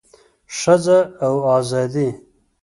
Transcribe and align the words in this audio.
ښځه 0.57 0.99
او 1.27 1.35
ازادي 1.57 2.09